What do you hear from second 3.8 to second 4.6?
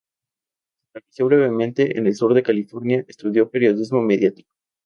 mediático.